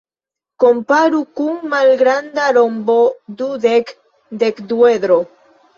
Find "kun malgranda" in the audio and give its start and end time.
1.41-2.49